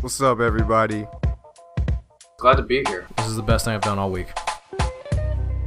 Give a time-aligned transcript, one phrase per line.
[0.00, 1.06] What's up, everybody?
[2.38, 3.06] Glad to be here.
[3.18, 4.28] This is the best thing I've done all week.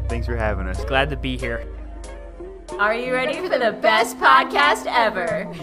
[0.08, 0.84] Thanks for having us.
[0.86, 1.68] Glad to be here.
[2.80, 5.54] Are you ready for the best podcast ever?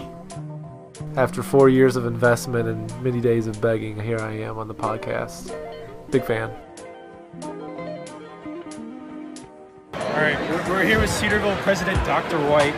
[1.17, 4.75] After four years of investment and many days of begging, here I am on the
[4.75, 5.53] podcast.
[6.09, 6.49] Big fan.
[9.93, 12.39] All right, we're, we're here with Cedarville President Dr.
[12.49, 12.75] White.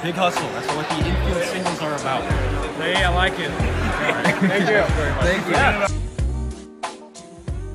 [0.00, 0.48] Big hustle.
[0.50, 2.22] That's what the infield singles are about.
[2.76, 3.87] Hey, I like it.
[3.98, 4.82] Thank you.
[5.24, 5.96] Thank you.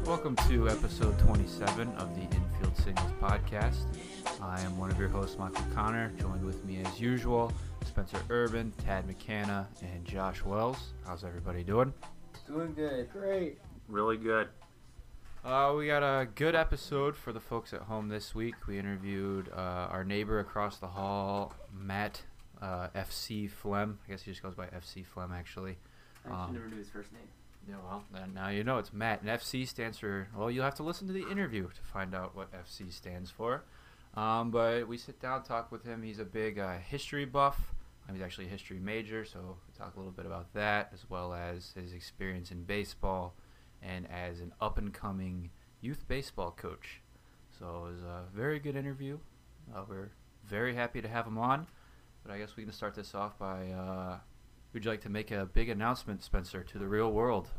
[0.06, 3.84] Welcome to episode 27 of the Infield Singles podcast.
[4.42, 6.14] I am one of your hosts, Michael Connor.
[6.18, 7.52] Joined with me as usual,
[7.86, 10.94] Spencer Urban, Tad McCanna, and Josh Wells.
[11.06, 11.94] How's everybody doing?
[12.48, 13.12] Doing good.
[13.12, 13.60] Great.
[13.90, 14.48] Really good.
[15.44, 18.56] Uh, we got a good episode for the folks at home this week.
[18.66, 22.22] We interviewed uh, our neighbor across the hall, Matt
[22.62, 24.00] uh, FC Flem.
[24.08, 25.76] I guess he just goes by FC Flem, actually.
[26.26, 27.28] I Um, never knew his first name.
[27.68, 29.22] Yeah, well, now you know it's Matt.
[29.22, 32.36] And FC stands for, well, you'll have to listen to the interview to find out
[32.36, 33.64] what FC stands for.
[34.16, 36.04] Um, but we sit down, talk with him.
[36.04, 37.74] He's a big uh, history buff.
[38.08, 41.10] Um, he's actually a history major, so we talk a little bit about that, as
[41.10, 43.34] well as his experience in baseball
[43.82, 45.50] and as an up and coming
[45.82, 47.02] youth baseball coach.
[47.58, 49.20] So it was a very good interview.
[49.74, 50.12] Uh, we're
[50.46, 51.68] very happy to have him on.
[52.26, 54.18] But I guess we can start this off by uh,
[54.74, 57.50] would you like to make a big announcement, Spencer, to the real world?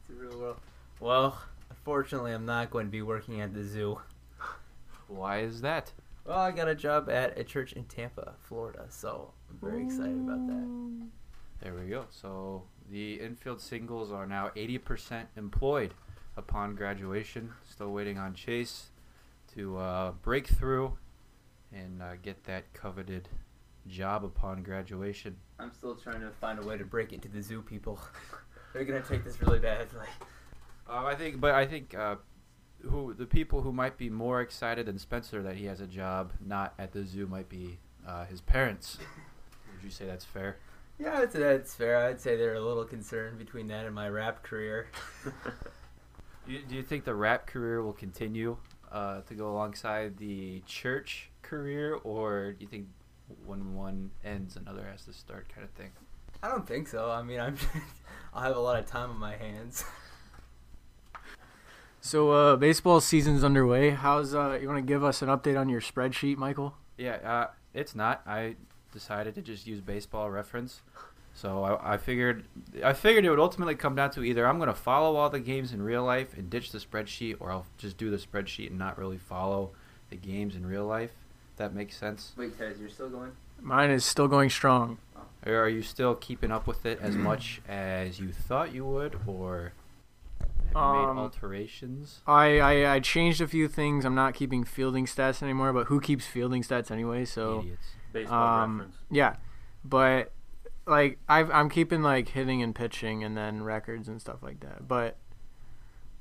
[0.00, 0.56] It's a real world.
[0.98, 1.38] Well,
[1.70, 4.00] unfortunately, I'm not going to be working at the zoo.
[5.08, 5.92] Why is that?
[6.24, 10.16] Well, I got a job at a church in Tampa, Florida, so I'm very excited
[10.16, 11.08] about that.
[11.62, 12.06] There we go.
[12.10, 15.94] So the infield singles are now 80% employed
[16.36, 17.52] upon graduation.
[17.68, 18.90] Still waiting on Chase
[19.54, 20.98] to uh, break through
[21.72, 23.28] and uh, get that coveted
[23.86, 25.36] job upon graduation.
[25.58, 28.00] I'm still trying to find a way to break it to the zoo people.
[28.72, 30.06] They're gonna take this really badly.
[30.88, 32.16] Um, I think, but I think uh,
[32.82, 36.32] who the people who might be more excited than Spencer that he has a job
[36.44, 38.98] not at the zoo might be uh, his parents.
[39.74, 40.56] Would you say that's fair?
[40.98, 41.96] Yeah, I'd say that's fair.
[41.96, 44.88] I'd say they're a little concerned between that and my rap career.
[45.24, 45.32] Do
[46.52, 48.58] you, do you think the rap career will continue
[48.92, 52.86] uh, to go alongside the church career, or do you think
[53.44, 55.90] when one ends, another has to start, kind of thing?
[56.42, 57.10] I don't think so.
[57.10, 57.56] I mean, I'm
[58.34, 59.84] I'll have a lot of time on my hands.
[62.02, 63.90] So, uh, baseball season's underway.
[63.90, 66.74] How's uh, you want to give us an update on your spreadsheet, Michael?
[66.96, 68.22] Yeah, uh, it's not.
[68.26, 68.56] I
[68.90, 70.80] decided to just use baseball reference.
[71.34, 72.44] So I, I figured
[72.82, 75.40] I figured it would ultimately come down to either I'm going to follow all the
[75.40, 78.78] games in real life and ditch the spreadsheet, or I'll just do the spreadsheet and
[78.78, 79.72] not really follow
[80.08, 81.12] the games in real life.
[81.60, 82.32] If that makes sense.
[82.38, 83.32] Wait, Tez, you're still going?
[83.60, 84.96] Mine is still going strong.
[85.44, 89.20] Or are you still keeping up with it as much as you thought you would,
[89.26, 89.74] or
[90.40, 92.20] have you Um, made alterations?
[92.26, 94.06] I, I I changed a few things.
[94.06, 97.26] I'm not keeping fielding stats anymore, but who keeps fielding stats anyway?
[97.26, 97.86] So Idiots.
[98.14, 98.96] Baseball um, reference.
[99.10, 99.36] yeah,
[99.84, 100.32] but
[100.86, 104.88] like I've, I'm keeping like hitting and pitching and then records and stuff like that.
[104.88, 105.18] But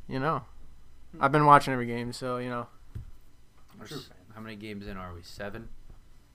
[0.06, 0.42] you know,
[1.18, 2.68] I've been watching every game, so you know,
[3.86, 4.02] True.
[4.40, 5.22] S- How many games in are we?
[5.22, 5.70] Seven,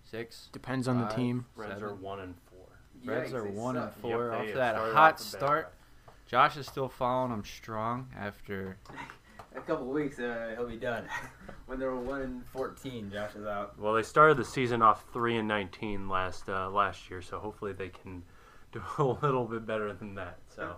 [0.05, 0.49] six.
[0.53, 1.17] depends on the Five.
[1.17, 1.47] team.
[1.57, 1.89] Reds seven.
[1.89, 2.67] are one and four.
[3.05, 4.31] Reds are one and four.
[4.31, 5.75] Yep, off that hot off the bad start.
[6.27, 8.77] Josh is still following them strong after.
[9.57, 11.05] A couple weeks, uh, he'll be done.
[11.67, 13.79] when they were one and fourteen, Josh is out.
[13.79, 17.73] Well, they started the season off three and nineteen last uh, last year, so hopefully
[17.73, 18.25] they can
[18.73, 20.39] do a little bit better than that.
[20.49, 20.75] So,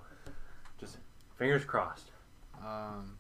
[0.79, 0.99] just
[1.37, 2.11] fingers crossed.
[2.63, 3.17] Um,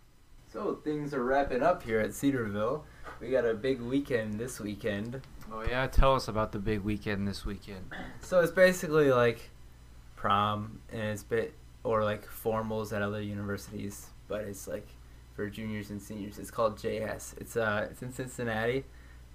[0.53, 2.84] So things are wrapping up here at Cedarville.
[3.21, 5.21] We got a big weekend this weekend.
[5.53, 7.93] oh yeah, tell us about the big weekend this weekend.
[8.21, 9.50] So it's basically like
[10.17, 14.87] prom, and it's bit or like formals at other universities, but it's like
[15.34, 16.39] for juniors and seniors.
[16.39, 17.39] It's called JS.
[17.39, 18.84] It's uh it's in Cincinnati,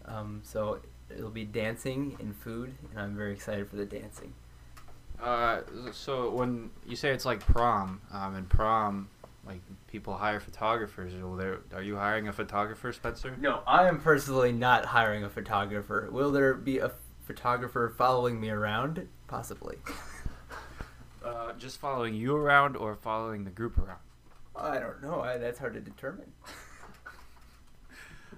[0.06, 4.34] um, so it'll be dancing and food, and I'm very excited for the dancing.
[5.22, 5.62] Uh,
[5.92, 9.08] so when you say it's like prom, um, and prom,
[9.46, 11.14] like people hire photographers.
[11.16, 13.36] Well, there, are you hiring a photographer, Spencer?
[13.40, 16.10] No, I am personally not hiring a photographer.
[16.12, 16.92] Will there be a
[17.26, 19.08] photographer following me around?
[19.28, 19.78] Possibly.
[21.24, 24.00] Uh, just following you around or following the group around?
[24.56, 25.22] I don't know.
[25.22, 26.32] I, that's hard to determine.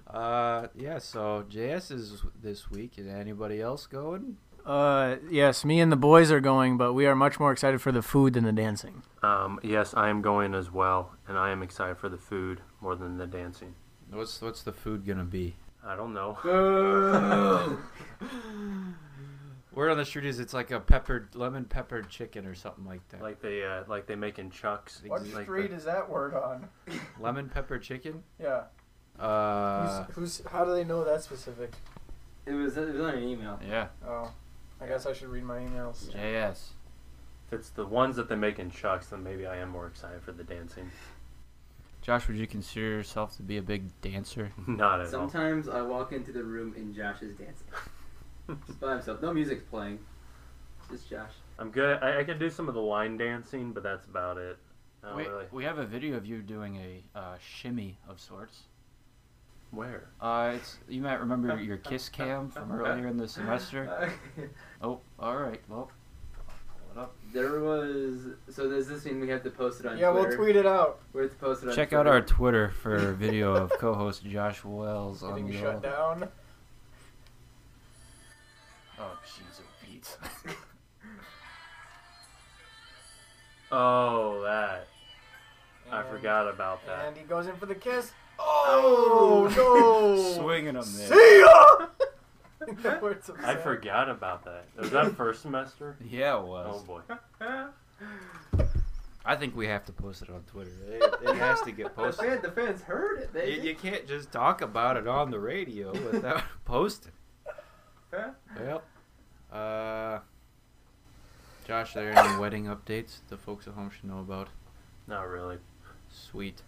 [0.06, 0.98] Uh, yeah.
[0.98, 2.98] So JS is this week.
[2.98, 4.36] Is anybody else going?
[4.64, 7.92] Uh, yes, me and the boys are going, but we are much more excited for
[7.92, 9.02] the food than the dancing.
[9.22, 12.94] Um, yes, I am going as well, and I am excited for the food more
[12.96, 13.74] than the dancing.
[14.10, 15.56] What's what's the food gonna be?
[15.84, 16.38] I don't know.
[19.74, 23.06] Word on the street is it's like a peppered lemon peppered chicken or something like
[23.08, 23.20] that.
[23.20, 25.02] Like they uh, like they make in Chuck's.
[25.04, 26.68] What like street the- is that word on?
[27.20, 28.22] lemon pepper chicken.
[28.40, 28.62] Yeah.
[29.18, 30.42] Uh, who's, who's?
[30.50, 31.72] How do they know that specific?
[32.46, 33.58] It was it was on an email.
[33.68, 33.88] yeah.
[34.06, 34.30] Oh,
[34.80, 36.10] I guess I should read my emails.
[36.12, 36.68] JS.
[37.46, 40.22] If it's the ones that they make in Chuck's, then maybe I am more excited
[40.22, 40.90] for the dancing.
[42.02, 44.52] Josh, would you consider yourself to be a big dancer?
[44.66, 45.10] Not at all.
[45.10, 47.66] Sometimes I walk into the room and Josh is dancing.
[48.66, 49.22] Just by himself.
[49.22, 49.98] No music's playing.
[50.90, 51.30] Just Josh.
[51.58, 52.02] I'm good.
[52.02, 54.58] I, I can do some of the line dancing, but that's about it.
[55.02, 55.44] I don't Wait, really.
[55.52, 58.64] we have a video of you doing a uh, shimmy of sorts.
[59.74, 60.08] Where?
[60.20, 64.12] Uh, it's you might remember your kiss cam from earlier in the semester.
[64.82, 65.60] Oh, all right.
[65.68, 65.90] Well,
[66.36, 67.14] pull it up.
[67.32, 70.28] There was so does this mean we have to post it on Yeah, Twitter.
[70.28, 71.00] we'll tweet it out.
[71.14, 72.00] We have to post it on Check Twitter.
[72.00, 75.58] out our Twitter for a video of co-host Josh Wells on Getting the.
[75.58, 76.28] shut down.
[79.00, 80.16] Oh, jeez, oh, Pete.
[83.72, 84.86] Oh, that.
[85.90, 87.06] I forgot about that.
[87.08, 88.12] And he goes in for the kiss.
[88.38, 90.34] Oh, no!
[90.42, 91.08] Swinging them there.
[91.08, 91.86] See ya.
[92.82, 93.62] The words of I Sam.
[93.62, 94.64] forgot about that.
[94.78, 95.96] Was that first semester?
[96.02, 96.82] Yeah, it was.
[96.82, 97.00] Oh boy.
[99.26, 100.70] I think we have to post it on Twitter.
[100.88, 102.26] It, it has to get The, posted.
[102.26, 103.30] fan, the fans heard it.
[103.34, 107.12] You, They, you can't just talk about it on the radio without posting.
[108.12, 108.82] Well,
[109.52, 110.20] uh,
[111.66, 114.48] Josh, are there any wedding updates the folks at home should know about?
[115.06, 115.58] Not really.
[116.10, 116.62] Sweet.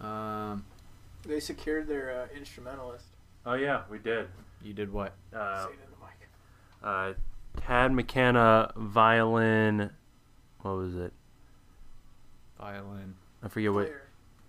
[0.00, 0.64] Um,
[1.26, 3.06] They secured their uh, instrumentalist.
[3.46, 4.28] Oh yeah, we did.
[4.62, 5.14] you did what?
[5.34, 6.28] Uh, Say it in the mic.
[6.82, 7.12] uh,
[7.60, 9.90] Tad McKenna violin.
[10.62, 11.12] What was it?
[12.58, 13.14] Violin.
[13.42, 14.02] I forget what Player.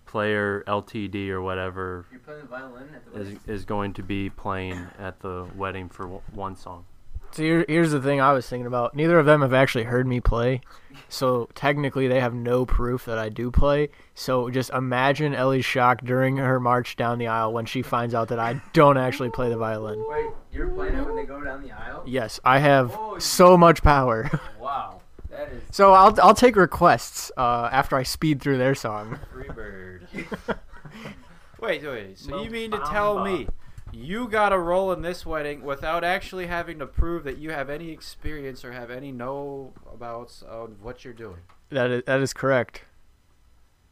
[0.06, 3.40] player LTD or whatever You're playing the violin at the is wedding?
[3.46, 6.86] is going to be playing at the wedding for w- one song.
[7.32, 8.94] So here, here's the thing I was thinking about.
[8.94, 10.62] Neither of them have actually heard me play,
[11.10, 13.90] so technically they have no proof that I do play.
[14.14, 18.28] So just imagine Ellie's shock during her march down the aisle when she finds out
[18.28, 20.02] that I don't actually play the violin.
[20.08, 22.04] Wait, you're playing it when they go down the aisle?
[22.06, 24.30] Yes, I have Oh, so much power.
[24.58, 25.00] Wow,
[25.30, 25.62] that is.
[25.70, 29.18] so I'll I'll take requests uh, after I speed through their song.
[29.32, 30.06] Freebird.
[31.60, 32.18] wait, wait.
[32.18, 33.24] So Mo you mean to tell Bamba.
[33.24, 33.48] me
[33.96, 37.70] you got a role in this wedding without actually having to prove that you have
[37.70, 41.38] any experience or have any know abouts of what you're doing?
[41.70, 42.82] That is that is correct.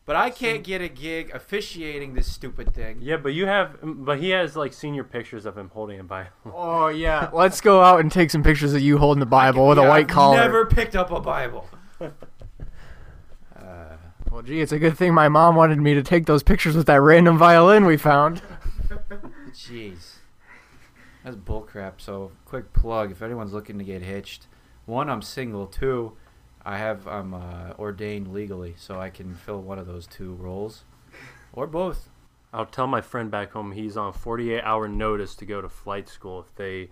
[0.07, 2.99] But I can't get a gig officiating this stupid thing.
[3.01, 6.31] Yeah, but you have, but he has like senior pictures of him holding a Bible.
[6.55, 9.79] Oh yeah, let's go out and take some pictures of you holding the Bible with
[9.79, 10.37] a white I've collar.
[10.37, 11.67] Never picked up a Bible.
[12.01, 12.11] uh,
[14.31, 16.87] Well, gee, it's a good thing my mom wanted me to take those pictures with
[16.87, 18.43] that random violin we found.
[19.55, 20.17] Jeez.
[21.23, 22.01] That's bullcrap.
[22.01, 24.47] So, quick plug if anyone's looking to get hitched.
[24.85, 25.67] One, I'm single.
[25.67, 26.17] Two,
[26.65, 30.85] I have I'm uh, ordained legally, so I can fill one of those two roles,
[31.53, 32.11] or both.
[32.53, 36.09] I'll tell my friend back home he's on 48 hour notice to go to flight
[36.09, 36.41] school.
[36.41, 36.91] If they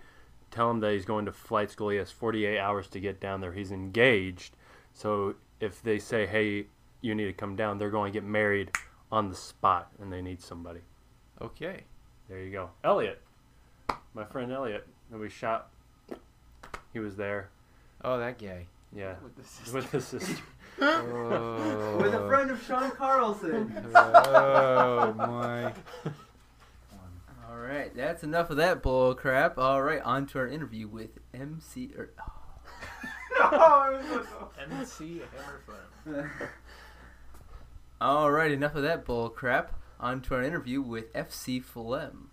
[0.51, 3.39] tell him that he's going to flight school, he has 48 hours to get down
[3.39, 3.53] there.
[3.53, 4.55] He's engaged.
[4.93, 6.67] So if they say, hey,
[7.01, 8.71] you need to come down, they're going to get married
[9.11, 10.81] on the spot and they need somebody.
[11.41, 11.83] Okay.
[12.29, 12.69] There you go.
[12.83, 13.21] Elliot.
[14.13, 15.69] My friend Elliot that we shot.
[16.93, 17.49] He was there.
[18.03, 18.67] Oh, that guy.
[18.95, 19.15] Yeah.
[19.23, 19.73] With the sister.
[19.73, 20.35] With his sister.
[20.81, 21.99] Oh.
[22.01, 23.71] With a friend of Sean Carlson.
[23.95, 25.71] oh my.
[27.47, 29.59] All right, that's enough of that bull crap.
[29.59, 31.91] All right, on to our interview with MC.
[31.95, 32.09] Er,
[33.39, 35.21] NC
[36.07, 36.29] Hammerflam.
[38.01, 39.79] all right, enough of that bull crap.
[40.03, 42.29] On to our interview with FC Flem.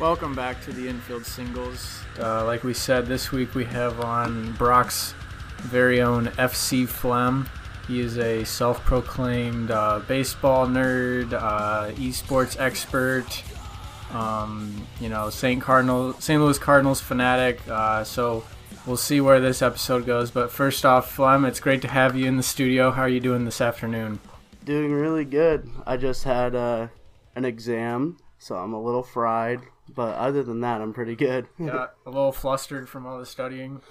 [0.00, 2.00] Welcome back to the infield singles.
[2.18, 5.14] Uh, like we said, this week we have on Brock's
[5.62, 7.48] very own FC Flem.
[7.88, 13.42] He is a self-proclaimed uh, baseball nerd, uh, esports expert.
[14.12, 15.60] Um, you know, St.
[15.60, 16.40] Cardinal, St.
[16.40, 17.60] Louis Cardinals fanatic.
[17.68, 18.44] Uh, so
[18.86, 20.30] we'll see where this episode goes.
[20.30, 22.90] But first off, Flem, it's great to have you in the studio.
[22.90, 24.20] How are you doing this afternoon?
[24.64, 25.68] Doing really good.
[25.86, 26.88] I just had uh,
[27.34, 29.60] an exam, so I'm a little fried.
[29.94, 31.46] But other than that, I'm pretty good.
[31.58, 33.82] Yeah, a little flustered from all the studying.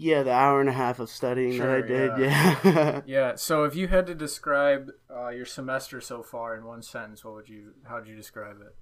[0.00, 2.30] Yeah, the hour and a half of studying Sure, that I did.
[2.30, 3.00] Yeah.
[3.06, 3.34] Yeah.
[3.34, 7.34] So if you had to describe uh, your semester so far in one sentence, what
[7.34, 7.72] would you?
[7.82, 8.76] How would you describe it?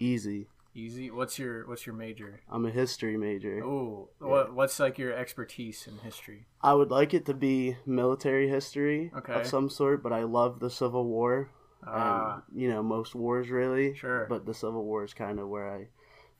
[0.00, 0.48] Easy.
[0.74, 1.08] Easy.
[1.10, 2.40] What's your What's your major?
[2.50, 3.62] I'm a history major.
[3.64, 6.46] Oh, what What's like your expertise in history?
[6.60, 9.34] I would like it to be military history Okay.
[9.34, 11.48] of some sort, but I love the Civil War.
[11.86, 13.94] Ah, and, you know, most wars really.
[13.94, 14.26] Sure.
[14.28, 15.88] But the Civil War is kind of where I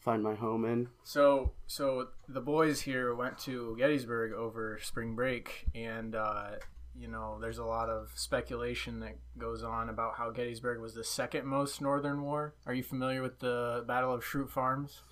[0.07, 0.89] find my home in.
[1.03, 6.53] so so the boys here went to Gettysburg over spring break, and uh,
[6.99, 11.03] you know, there's a lot of speculation that goes on about how Gettysburg was the
[11.03, 12.55] second most northern war.
[12.67, 15.03] Are you familiar with the Battle of Schrute Farms?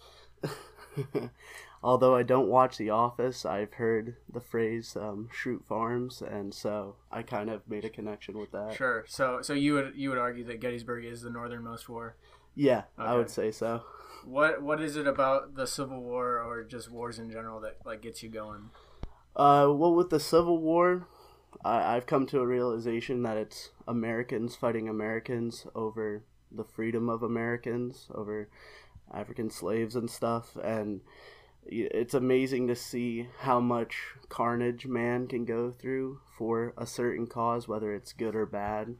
[1.82, 6.94] Although I don't watch The Office, I've heard the phrase um, "shoot farms," and so
[7.10, 8.74] I kind of made a connection with that.
[8.74, 9.04] Sure.
[9.08, 12.14] So so you would you would argue that Gettysburg is the northernmost war.
[12.54, 13.82] Yeah, I would say so.
[14.24, 18.02] What what is it about the Civil War or just wars in general that like
[18.02, 18.70] gets you going?
[19.36, 21.06] Uh, well, with the Civil War,
[21.64, 27.22] I, I've come to a realization that it's Americans fighting Americans over the freedom of
[27.22, 28.48] Americans, over
[29.12, 31.00] African slaves and stuff, and
[31.66, 33.96] it's amazing to see how much
[34.28, 38.96] carnage man can go through for a certain cause, whether it's good or bad.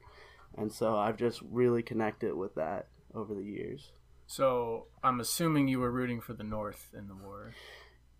[0.57, 3.93] And so I've just really connected with that over the years.
[4.27, 7.53] So I'm assuming you were rooting for the North in the war.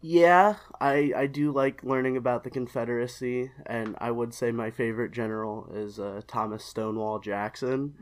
[0.07, 5.13] Yeah, I, I do like learning about the Confederacy, and I would say my favorite
[5.13, 7.95] general is uh, Thomas Stonewall Jackson,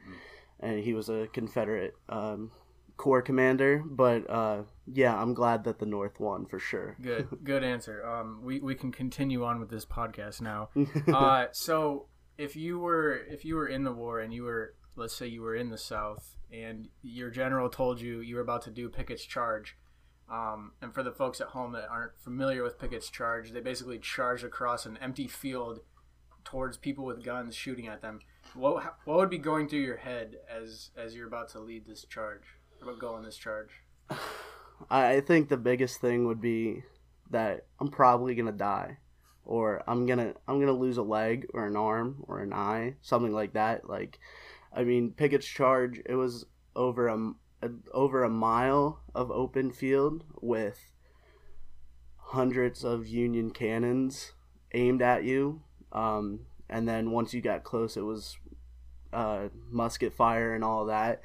[0.58, 2.50] and he was a Confederate um,
[2.96, 3.84] corps commander.
[3.86, 6.96] But uh, yeah, I'm glad that the North won for sure.
[7.00, 8.04] Good good answer.
[8.04, 10.70] Um, we we can continue on with this podcast now.
[11.12, 12.06] Uh, so
[12.38, 15.42] if you were if you were in the war and you were let's say you
[15.42, 19.24] were in the South and your general told you you were about to do Pickett's
[19.24, 19.76] charge.
[20.30, 23.98] Um, and for the folks at home that aren't familiar with Pickett's charge, they basically
[23.98, 25.80] charge across an empty field
[26.44, 28.20] towards people with guns shooting at them.
[28.54, 32.04] What what would be going through your head as as you're about to lead this
[32.04, 32.42] charge?
[32.80, 33.70] About go on this charge?
[34.90, 36.82] I I think the biggest thing would be
[37.30, 38.98] that I'm probably gonna die,
[39.44, 43.32] or I'm gonna I'm gonna lose a leg or an arm or an eye, something
[43.32, 43.88] like that.
[43.88, 44.18] Like,
[44.74, 50.24] I mean, Pickett's charge it was over a, a over a mile of open field
[50.40, 50.92] with
[52.16, 54.32] hundreds of Union cannons
[54.72, 55.62] aimed at you,
[55.92, 58.38] um, and then once you got close, it was
[59.12, 61.20] uh, musket fire and all that.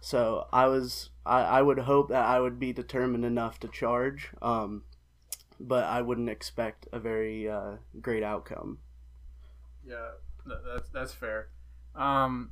[0.00, 4.30] So I was I, I would hope that I would be determined enough to charge,
[4.40, 4.84] um,
[5.60, 8.78] but I wouldn't expect a very uh, great outcome.
[9.86, 10.12] Yeah,
[10.64, 11.48] that's that's fair.
[11.94, 12.50] Um,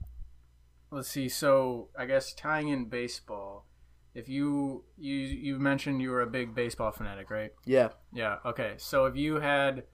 [0.94, 1.28] let's see.
[1.28, 3.66] So I guess tying in baseball,
[4.14, 7.52] if you you you mentioned you were a big baseball fanatic, right?
[7.64, 8.36] Yeah, Yeah.
[8.44, 8.74] Okay.
[8.78, 9.84] So if you had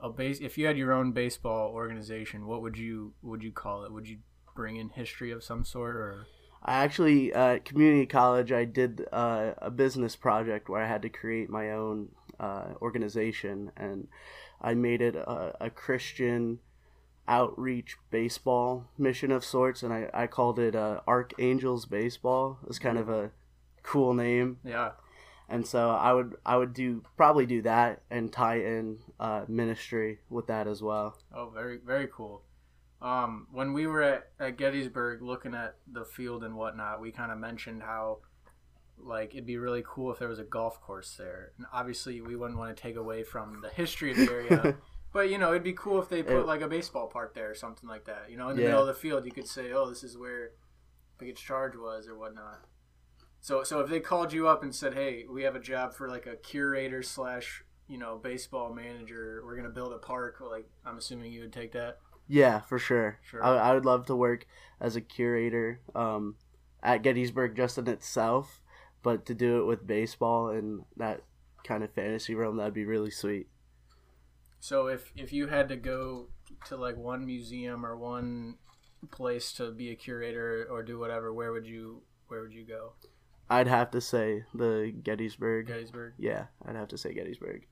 [0.00, 3.84] a base, if you had your own baseball organization, what would you would you call
[3.84, 3.92] it?
[3.92, 4.18] Would you
[4.54, 6.26] bring in history of some sort, or
[6.62, 11.02] I actually uh, at community college I did uh, a business project where I had
[11.02, 14.06] to create my own uh, organization, and
[14.60, 16.60] I made it a, a Christian
[17.26, 22.58] outreach baseball mission of sorts, and I, I called it uh, Archangels Baseball.
[22.66, 23.30] It's kind of a
[23.82, 24.58] cool name.
[24.64, 24.92] yeah?
[25.48, 30.20] and so I would I would do probably do that and tie in uh, ministry
[30.30, 31.18] with that as well.
[31.34, 32.42] Oh, very very cool.
[33.02, 37.30] Um, when we were at, at Gettysburg looking at the field and whatnot, we kind
[37.30, 38.18] of mentioned how
[38.98, 41.52] like it'd be really cool if there was a golf course there.
[41.58, 44.76] And obviously, we wouldn't want to take away from the history of the area.
[45.14, 47.48] But you know, it'd be cool if they put It- like a baseball park there
[47.48, 48.30] or something like that.
[48.30, 48.68] You know, in the Yeah.
[48.70, 50.50] middle of the field, you could say, "Oh, this is where
[51.18, 52.66] Pickett's charge was," or whatnot.
[53.40, 56.08] So, so if they called you up and said, "Hey, we have a job for
[56.08, 59.40] like a curator slash, you know, baseball manager.
[59.44, 62.00] We're gonna build a park," like I'm assuming you would take that.
[62.26, 63.20] Yeah, for sure.
[63.22, 63.40] Sure.
[63.44, 64.46] I, I would love to work
[64.80, 66.36] as a curator um,
[66.82, 68.60] at Gettysburg just in itself,
[69.04, 71.22] but to do it with baseball and that
[71.62, 73.46] kind of fantasy realm, that'd be really sweet.
[74.64, 76.28] So if if you had to go
[76.68, 78.54] to like one museum or one
[79.10, 82.94] place to be a curator or do whatever, where would you where would you go?
[83.50, 85.66] I'd have to say the Gettysburg.
[85.66, 86.14] Gettysburg.
[86.16, 87.66] Yeah, I'd have to say Gettysburg.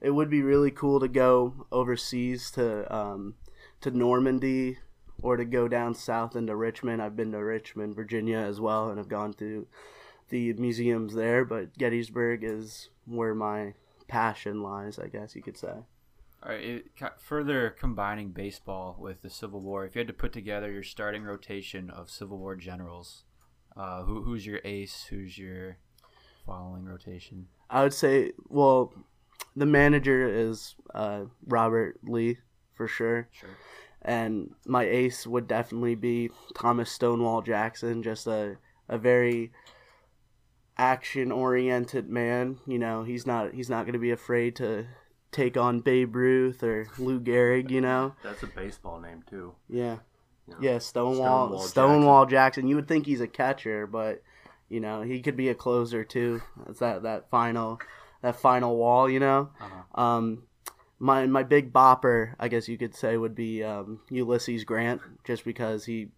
[0.00, 3.34] It would be really cool to go overseas to um,
[3.80, 4.78] to Normandy
[5.20, 7.02] or to go down south into Richmond.
[7.02, 9.66] I've been to Richmond, Virginia as well, and I've gone to
[10.28, 11.44] the museums there.
[11.44, 13.74] But Gettysburg is where my
[14.12, 15.68] passion lies, I guess you could say.
[15.68, 16.84] All right, it,
[17.18, 21.22] further combining baseball with the Civil War, if you had to put together your starting
[21.22, 23.24] rotation of Civil War generals,
[23.74, 25.06] uh, who, who's your ace?
[25.08, 25.78] Who's your
[26.44, 27.46] following rotation?
[27.70, 28.92] I would say, well,
[29.56, 32.36] the manager is uh, Robert Lee
[32.74, 33.30] for sure.
[33.32, 33.48] Sure.
[34.02, 38.58] and my ace would definitely be Thomas Stonewall Jackson, just a
[38.90, 39.52] a very
[40.76, 42.58] action oriented man.
[42.66, 44.86] You know, he's not he's not going to be afraid to
[45.30, 47.70] take on Babe Ruth or Lou Gehrig.
[47.70, 49.54] You know, That's a baseball name too.
[49.68, 49.98] yeah,
[50.48, 50.54] Yeah.
[50.60, 52.66] yeah, Stonewall Stonewall Stonewall, Jackson.
[52.68, 54.22] You would think he's a catcher, but
[54.68, 56.42] you know he could be a closer too.
[56.68, 57.80] It's that that final
[58.22, 59.08] that final wall.
[59.08, 59.50] You know.
[59.60, 60.00] Uh-huh.
[60.02, 60.44] Um,
[60.98, 65.44] my my big bopper, I guess you could say, would be um, Ulysses Grant, just
[65.44, 66.08] because he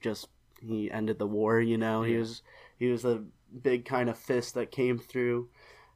[0.00, 0.28] just
[0.66, 1.60] he ended the war.
[1.60, 2.42] You know, he was
[2.78, 3.24] he was the
[3.62, 5.48] big kind of fist that came through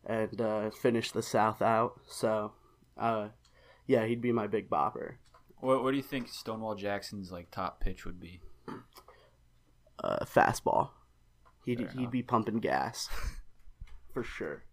[0.05, 2.01] and uh, finished the South out.
[2.07, 2.53] So,
[2.99, 3.29] uh,
[3.87, 5.15] yeah, he'd be my big bopper.
[5.61, 8.41] What, what do you think Stonewall Jackson's like top pitch would be?
[10.03, 10.91] Uh, fastball.
[11.65, 12.13] He'd Fair he'd enough.
[12.13, 13.09] be pumping gas
[14.13, 14.65] for sure.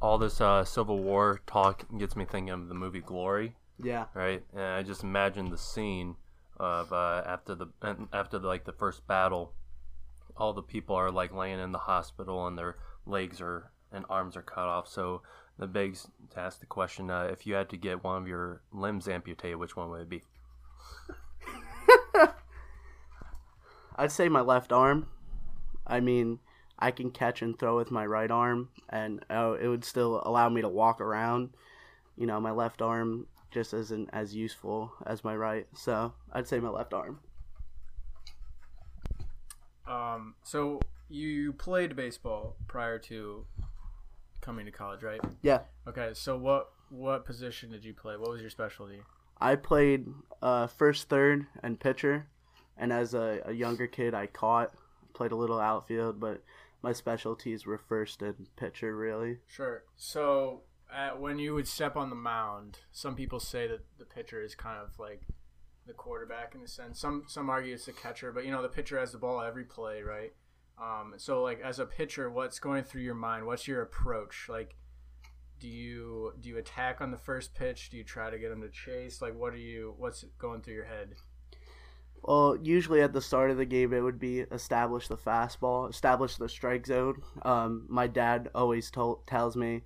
[0.00, 4.42] All this uh, Civil War talk gets me thinking of the movie Glory, Yeah, right?
[4.52, 6.16] And I just imagine the scene
[6.58, 7.66] of uh, after the
[8.12, 9.54] after the, like the first battle,
[10.36, 14.36] all the people are like laying in the hospital and their legs are and arms
[14.36, 14.88] are cut off.
[14.88, 15.22] So
[15.58, 18.62] the begs to ask the question: uh, if you had to get one of your
[18.72, 20.22] limbs amputated, which one would it be?
[23.96, 25.08] I'd say my left arm.
[25.86, 26.38] I mean,
[26.78, 30.48] I can catch and throw with my right arm, and uh, it would still allow
[30.48, 31.50] me to walk around.
[32.16, 36.60] You know, my left arm just isn't as useful as my right, so I'd say
[36.60, 37.18] my left arm.
[39.90, 43.44] Um, so you played baseball prior to
[44.40, 45.20] coming to college, right?
[45.42, 48.16] Yeah, Okay, so what what position did you play?
[48.16, 49.00] What was your specialty?
[49.40, 50.06] I played
[50.42, 52.26] uh, first, third, and pitcher,
[52.76, 54.74] and as a, a younger kid, I caught,
[55.14, 56.42] played a little outfield, but
[56.82, 59.38] my specialties were first and pitcher, really.
[59.46, 59.84] Sure.
[59.96, 60.62] So
[60.94, 64.54] at, when you would step on the mound, some people say that the pitcher is
[64.54, 65.22] kind of like
[65.90, 67.00] the quarterback in a sense.
[67.00, 69.64] Some some argue it's the catcher, but you know the pitcher has the ball every
[69.64, 70.32] play, right?
[70.80, 73.44] Um, so like as a pitcher, what's going through your mind?
[73.44, 74.46] What's your approach?
[74.48, 74.76] Like,
[75.58, 77.90] do you do you attack on the first pitch?
[77.90, 79.20] Do you try to get him to chase?
[79.20, 79.94] Like, what are you?
[79.98, 81.16] What's going through your head?
[82.22, 86.36] Well, usually at the start of the game, it would be establish the fastball, establish
[86.36, 87.22] the strike zone.
[87.42, 89.82] Um, my dad always told, tells me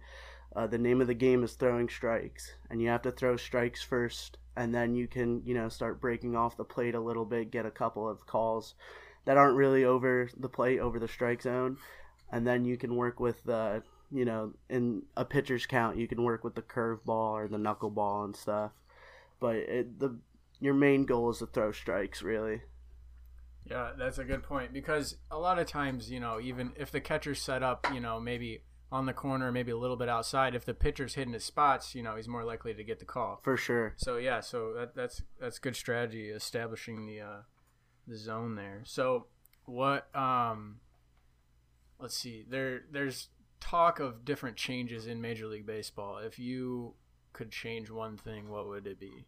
[0.57, 3.83] uh, the name of the game is throwing strikes, and you have to throw strikes
[3.83, 7.50] first, and then you can, you know, start breaking off the plate a little bit,
[7.50, 8.74] get a couple of calls
[9.24, 11.78] that aren't really over the plate, over the strike zone,
[12.30, 16.22] and then you can work with the, you know, in a pitcher's count, you can
[16.22, 18.72] work with the curveball or the knuckleball and stuff.
[19.40, 20.16] But it, the
[20.60, 22.62] your main goal is to throw strikes, really.
[23.68, 27.00] Yeah, that's a good point because a lot of times, you know, even if the
[27.00, 28.62] catcher's set up, you know, maybe
[28.94, 32.02] on the corner, maybe a little bit outside, if the pitcher's hitting his spots, you
[32.02, 33.40] know, he's more likely to get the call.
[33.42, 33.94] For sure.
[33.96, 37.40] So yeah, so that, that's that's good strategy establishing the uh,
[38.07, 38.83] the zone there.
[38.85, 39.26] So
[39.64, 40.14] what?
[40.14, 40.76] Um,
[41.98, 42.44] let's see.
[42.48, 46.18] There there's talk of different changes in Major League Baseball.
[46.18, 46.94] If you
[47.33, 49.26] could change one thing, what would it be?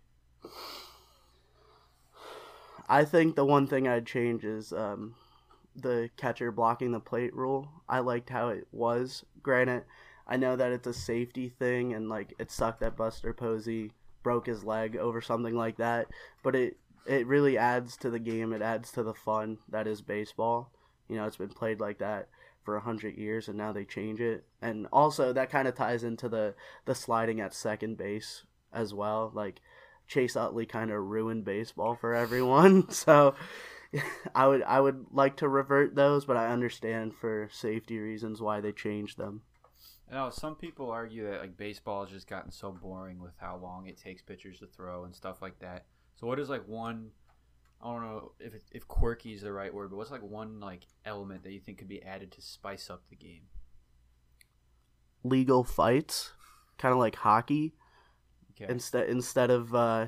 [2.88, 5.16] I think the one thing I'd change is um,
[5.76, 7.68] the catcher blocking the plate rule.
[7.88, 9.24] I liked how it was.
[9.42, 9.84] Granted,
[10.26, 14.46] I know that it's a safety thing, and like it sucked that Buster Posey broke
[14.46, 16.08] his leg over something like that.
[16.42, 18.52] But it it really adds to the game.
[18.52, 20.72] It adds to the fun that is baseball.
[21.08, 22.28] You know, it's been played like that
[22.64, 24.44] for a hundred years, and now they change it.
[24.60, 29.30] And also, that kind of ties into the the sliding at second base as well.
[29.32, 29.60] Like
[30.08, 32.90] Chase Utley kind of ruined baseball for everyone.
[32.90, 33.34] So
[34.34, 38.60] I would I would like to revert those, but I understand for safety reasons why
[38.60, 39.42] they changed them.
[40.10, 43.86] Know some people argue that like baseball has just gotten so boring with how long
[43.86, 45.86] it takes pitchers to throw and stuff like that.
[46.14, 47.10] So what is like one
[47.82, 50.60] I don't know if it, if quirky is the right word, but what's like one
[50.60, 53.42] like element that you think could be added to spice up the game?
[55.24, 56.32] Legal fights,
[56.78, 57.74] kind of like hockey.
[58.52, 58.72] Okay.
[58.72, 60.06] Instead instead of uh,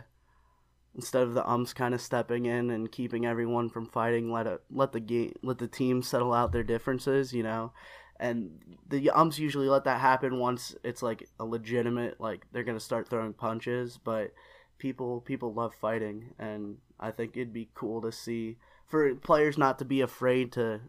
[0.99, 4.61] instead of the umps kind of stepping in and keeping everyone from fighting, let it
[4.71, 7.33] let the game let the team settle out their differences.
[7.33, 7.73] You know.
[8.21, 8.59] And
[8.89, 13.09] the umps usually let that happen once it's like a legitimate, like they're gonna start
[13.09, 13.97] throwing punches.
[13.97, 14.33] But
[14.79, 18.59] people people love fighting, and I think it'd be cool to see
[18.89, 20.81] for players not to be afraid to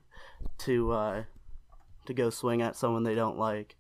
[0.60, 1.24] to uh,
[2.08, 3.76] to go swing at someone they don't like.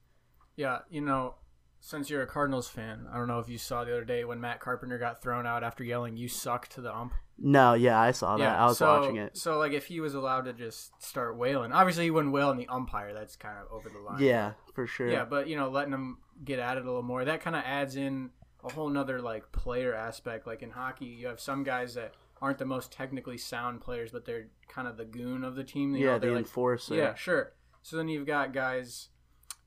[0.55, 1.35] Yeah, you know,
[1.81, 4.41] since you're a Cardinals fan, I don't know if you saw the other day when
[4.41, 7.13] Matt Carpenter got thrown out after yelling "You suck" to the ump.
[7.37, 8.59] No, yeah, I saw that.
[8.59, 9.37] I was so, watching it.
[9.37, 12.57] So like, if he was allowed to just start wailing, obviously he wouldn't wail on
[12.57, 13.13] the umpire.
[13.13, 14.21] That's kind of over the line.
[14.21, 15.09] Yeah, for sure.
[15.09, 17.23] Yeah, but you know, letting him get at it a little more.
[17.23, 18.31] That kind of adds in
[18.63, 20.47] a whole nother like player aspect.
[20.47, 24.25] Like in hockey, you have some guys that aren't the most technically sound players, but
[24.25, 25.95] they're kind of the goon of the team.
[25.95, 26.95] You yeah, know, the they're like, enforcer.
[26.95, 27.53] yeah, sure.
[27.83, 29.09] So then you've got guys.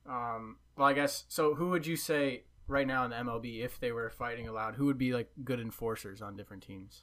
[0.06, 1.54] Um, well, I guess so.
[1.54, 4.86] Who would you say right now in the MLB, if they were fighting aloud, who
[4.86, 7.02] would be like good enforcers on different teams?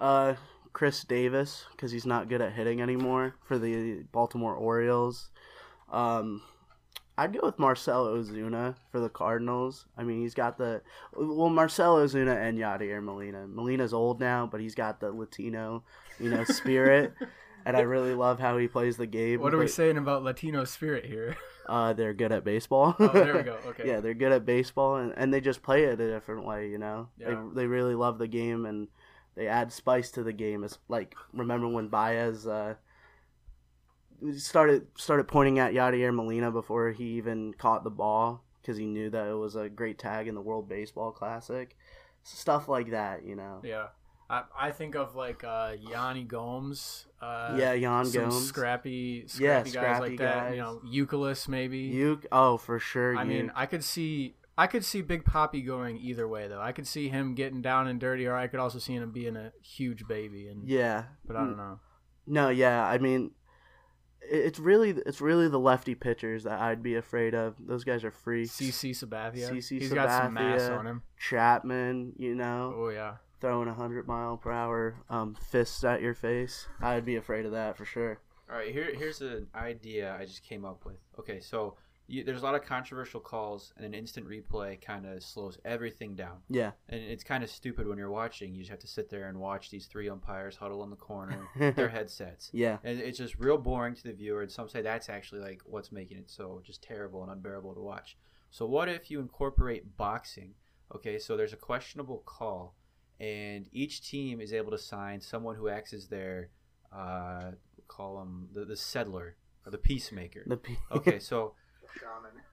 [0.00, 0.34] Uh,
[0.72, 5.30] Chris Davis, because he's not good at hitting anymore for the Baltimore Orioles.
[5.90, 6.42] Um,
[7.16, 9.86] I'd go with Marcell Ozuna for the Cardinals.
[9.96, 10.82] I mean, he's got the
[11.14, 13.46] well, Marcell Ozuna and Yadier Molina.
[13.46, 15.84] Molina's old now, but he's got the Latino,
[16.18, 17.14] you know, spirit.
[17.64, 19.40] and I really love how he plays the game.
[19.40, 21.36] What are we saying about Latino spirit here?
[21.66, 22.94] Uh, they're good at baseball.
[22.98, 23.58] Oh, there we go.
[23.68, 23.86] Okay.
[23.88, 26.68] yeah, they're good at baseball, and, and they just play it a different way.
[26.68, 27.42] You know, Yeah.
[27.54, 28.88] they they really love the game, and
[29.34, 30.62] they add spice to the game.
[30.64, 32.74] It's like remember when Baez uh,
[34.36, 39.10] started started pointing at Yadier Molina before he even caught the ball because he knew
[39.10, 41.76] that it was a great tag in the World Baseball Classic.
[42.22, 43.60] Stuff like that, you know.
[43.62, 43.88] Yeah.
[44.28, 47.06] I, I think of like uh, Yanni Gomes.
[47.20, 48.46] Uh, Yeah, some Gomes.
[48.46, 50.52] Scrappy, scrappy Yeah, guys scrappy like that.
[50.52, 51.78] You know, Euclid maybe.
[51.78, 53.16] You oh for sure.
[53.16, 56.60] I mean, I could see I could see Big Papi going either way though.
[56.60, 59.36] I could see him getting down and dirty, or I could also see him being
[59.36, 60.48] a huge baby.
[60.48, 61.80] And yeah, but I don't know.
[62.26, 63.32] No, yeah, I mean,
[64.22, 67.56] it's really it's really the lefty pitchers that I'd be afraid of.
[67.58, 68.52] Those guys are freaks.
[68.52, 69.50] CC Sabathia.
[69.50, 69.80] CC Sabathia.
[69.80, 71.02] He's got some mass on him.
[71.18, 73.16] Chapman, you know, Oh yeah.
[73.44, 76.66] Throwing a hundred mile per hour um, fists at your face.
[76.80, 78.18] I'd be afraid of that for sure.
[78.50, 80.96] All right, here here's an idea I just came up with.
[81.18, 81.76] Okay, so
[82.06, 86.14] you, there's a lot of controversial calls, and an instant replay kind of slows everything
[86.14, 86.38] down.
[86.48, 88.54] Yeah, And it's kind of stupid when you're watching.
[88.54, 91.46] You just have to sit there and watch these three umpires huddle in the corner,
[91.58, 92.50] with their headsets.
[92.54, 94.40] yeah, And it's just real boring to the viewer.
[94.42, 97.80] And some say that's actually like what's making it so just terrible and unbearable to
[97.80, 98.16] watch.
[98.50, 100.54] So what if you incorporate boxing?
[100.94, 102.74] Okay, so there's a questionable call,
[103.24, 106.50] and each team is able to sign someone who acts as their
[106.92, 107.52] uh,
[107.88, 110.42] call them the, the settler or the peacemaker.
[110.46, 111.54] the pe- okay, so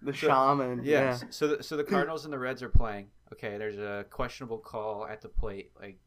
[0.02, 0.82] the shaman.
[0.84, 1.02] yeah.
[1.02, 3.08] Yeah, So the, so the Cardinals and the Reds are playing.
[3.34, 6.00] Okay, there's a questionable call at the plate, like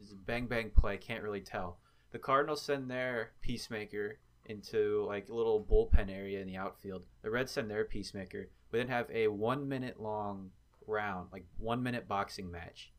[0.00, 0.96] it's a bang bang play.
[0.96, 1.78] Can't really tell.
[2.12, 7.02] The Cardinals send their peacemaker into like a little bullpen area in the outfield.
[7.22, 8.48] The Reds send their peacemaker.
[8.72, 10.50] We then have a one minute long
[10.86, 12.92] round, like one minute boxing match.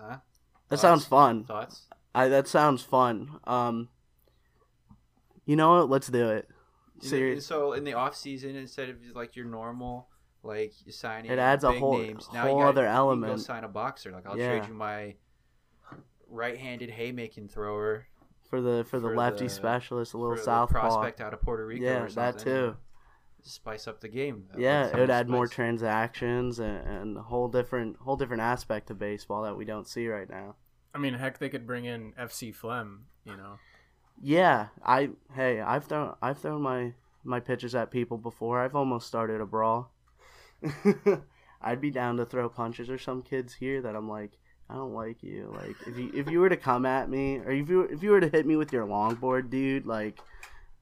[0.00, 0.16] Huh?
[0.68, 1.44] that sounds fun.
[1.44, 1.86] Thoughts?
[2.14, 3.38] I that sounds fun.
[3.44, 3.88] Um,
[5.44, 5.90] you know what?
[5.90, 6.48] Let's do it.
[7.00, 7.46] Serious.
[7.46, 10.08] So in the off season, instead of like your normal
[10.42, 13.32] like signing, It adds a whole- names, whole now you gotta, other you element.
[13.32, 14.10] go sign a boxer.
[14.12, 14.58] Like I'll Yeah.
[14.58, 15.16] trade you my
[16.28, 18.06] right-handed haymaking thrower
[18.48, 20.80] For the for the for lefty the- specialist, a little southpaw.
[20.80, 21.84] prospect out of Puerto Rico.
[21.84, 22.14] Yeah, or something.
[22.14, 22.76] that too.
[23.42, 24.46] Spice up the game.
[24.56, 28.88] Yeah, it would some add more transactions and, and a whole different whole different aspect
[28.88, 30.56] to baseball that we don't see right now.
[30.94, 33.06] I mean, heck, they could bring in FC Flem.
[33.24, 33.58] You know.
[34.22, 36.92] Yeah, I hey, I've thrown I've thrown my
[37.24, 38.60] my pitches at people before.
[38.60, 39.92] I've almost started a brawl.
[41.62, 44.32] I'd be down to throw punches or some kids here that I'm like,
[44.68, 45.52] I don't like you.
[45.54, 48.10] Like if you if you were to come at me or if you if you
[48.10, 50.20] were to hit me with your longboard, dude, like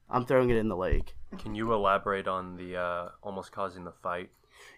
[0.09, 1.15] I'm throwing it in the lake.
[1.37, 4.29] Can you elaborate on the uh, almost causing the fight?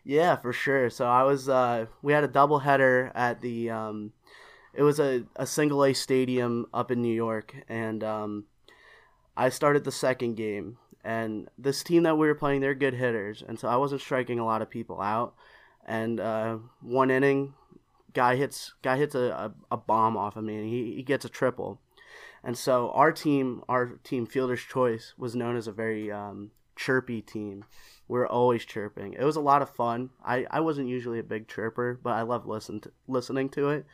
[0.03, 0.89] Yeah, for sure.
[0.89, 4.13] So I was uh we had a doubleheader at the um
[4.73, 8.45] it was a, a single A stadium up in New York and um
[9.35, 13.43] I started the second game and this team that we were playing they're good hitters
[13.47, 15.33] and so I wasn't striking a lot of people out
[15.85, 17.53] and uh one inning
[18.13, 21.25] guy hits guy hits a, a, a bomb off of me and he, he gets
[21.25, 21.79] a triple.
[22.43, 27.21] And so our team, our team Fielder's Choice was known as a very um, chirpy
[27.21, 27.65] team.
[28.07, 29.13] We are always chirping.
[29.13, 30.09] It was a lot of fun.
[30.25, 33.85] I, I wasn't usually a big chirper, but I love listen to, listening to it.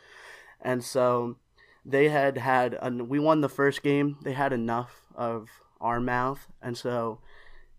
[0.61, 1.37] And so
[1.85, 4.17] they had had we won the first game.
[4.23, 7.19] They had enough of our mouth, and so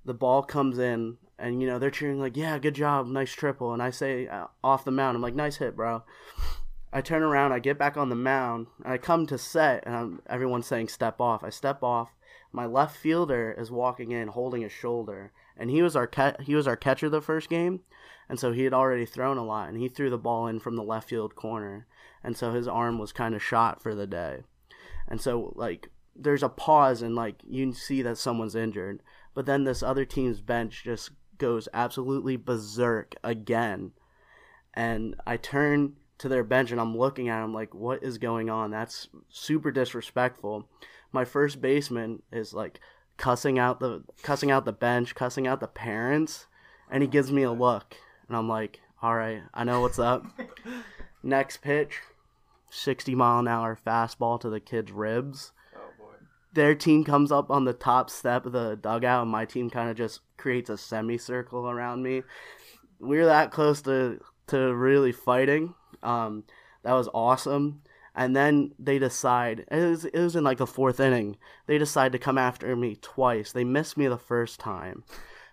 [0.04, 3.72] the ball comes in, and you know they're cheering like, "Yeah, good job, nice triple."
[3.72, 6.04] And I say uh, off the mound, I'm like, "Nice hit, bro."
[6.92, 9.94] I turn around, I get back on the mound, and I come to set, and
[9.94, 11.44] I'm, everyone's saying step off.
[11.44, 12.11] I step off.
[12.51, 16.55] My left fielder is walking in, holding his shoulder, and he was our ca- he
[16.55, 17.81] was our catcher the first game,
[18.29, 20.77] and so he had already thrown a lot, and he threw the ball in from
[20.77, 21.87] the left field corner,
[22.24, 24.44] and so his arm was kind of shot for the day,
[25.07, 29.03] and so like there's a pause, and like you see that someone's injured,
[29.35, 33.92] but then this other team's bench just goes absolutely berserk again
[34.74, 38.50] and I turn to their bench and I'm looking at them like, what is going
[38.50, 38.70] on?
[38.70, 40.68] That's super disrespectful.
[41.12, 42.81] My first baseman is like
[43.18, 46.46] cussing out the cussing out the bench, cussing out the parents,
[46.90, 47.96] and he oh, gives me a look,
[48.28, 50.24] and I'm like, all right, I know what's up.
[51.22, 52.00] Next pitch,
[52.70, 55.52] 60 mile an hour fastball to the kid's ribs.
[55.76, 56.11] Oh,
[56.54, 59.90] their team comes up on the top step of the dugout, and my team kind
[59.90, 62.22] of just creates a semicircle around me.
[63.00, 65.74] We're that close to to really fighting.
[66.02, 66.44] Um,
[66.82, 67.82] that was awesome.
[68.14, 71.37] And then they decide it was, it was in like the fourth inning.
[71.66, 73.52] They decide to come after me twice.
[73.52, 75.04] They missed me the first time.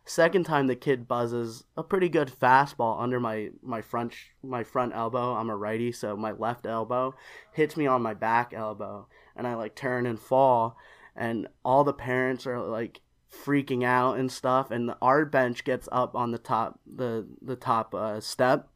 [0.07, 4.93] Second time the kid buzzes a pretty good fastball under my my front my front
[4.95, 5.33] elbow.
[5.33, 7.15] I'm a righty, so my left elbow
[7.51, 10.77] hits me on my back elbow, and I like turn and fall,
[11.15, 16.15] and all the parents are like freaking out and stuff, and our bench gets up
[16.15, 18.69] on the top the the top uh, step,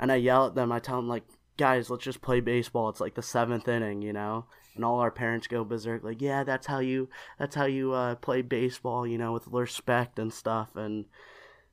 [0.00, 0.72] and I yell at them.
[0.72, 1.22] I tell them like,
[1.56, 2.88] guys, let's just play baseball.
[2.88, 4.46] It's like the seventh inning, you know.
[4.74, 7.08] And all our parents go berserk, like, yeah, that's how you,
[7.38, 10.74] that's how you uh, play baseball, you know, with respect and stuff.
[10.74, 11.04] And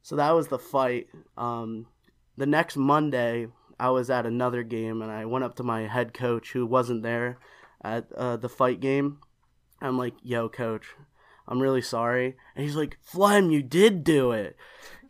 [0.01, 1.07] so that was the fight.
[1.37, 1.87] Um,
[2.35, 3.47] the next Monday,
[3.79, 7.03] I was at another game, and I went up to my head coach, who wasn't
[7.03, 7.37] there
[7.83, 9.19] at uh, the fight game.
[9.79, 10.87] I'm like, yo, coach,
[11.47, 12.35] I'm really sorry.
[12.55, 14.57] And he's like, Flem, you did do it.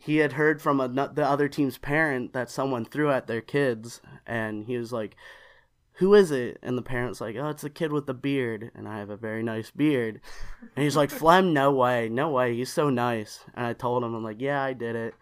[0.00, 4.00] He had heard from a, the other team's parent that someone threw at their kids,
[4.26, 5.16] and he was like,
[5.98, 6.58] who is it?
[6.62, 8.70] And the parent's like, oh, it's the kid with the beard.
[8.74, 10.20] And I have a very nice beard.
[10.76, 12.54] And he's like, Flem, no way, no way.
[12.54, 13.44] He's so nice.
[13.54, 15.14] And I told him, I'm like, yeah, I did it.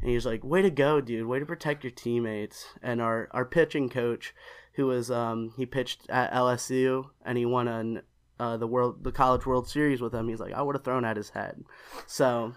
[0.00, 1.26] And he's like, way to go, dude.
[1.26, 2.66] Way to protect your teammates.
[2.82, 4.34] And our, our pitching coach,
[4.74, 8.02] who was, um, he pitched at LSU and he won an,
[8.40, 10.28] uh, the world, the college world series with him.
[10.28, 11.62] He's like, I would have thrown at his head.
[12.06, 12.54] So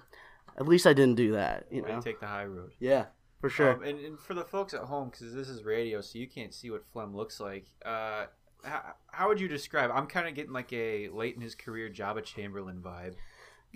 [0.57, 2.01] at least I didn't do that, you Way know?
[2.01, 2.71] take the high road.
[2.79, 3.05] Yeah,
[3.41, 3.73] for sure.
[3.73, 6.53] Um, and, and for the folks at home, because this is radio, so you can't
[6.53, 7.65] see what Flem looks like.
[7.85, 8.25] Uh,
[8.63, 9.91] how, how would you describe?
[9.93, 13.13] I'm kind of getting like a late in his career Joba Chamberlain vibe.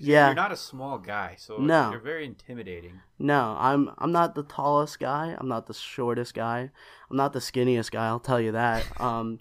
[0.02, 0.28] Yeah.
[0.28, 1.92] you're not a small guy, so No.
[1.92, 3.02] you're very intimidating.
[3.20, 5.36] No, I'm I'm not the tallest guy.
[5.38, 6.72] I'm not the shortest guy.
[7.12, 8.08] I'm not the skinniest guy.
[8.08, 8.86] I'll tell you that.
[9.02, 9.40] Um,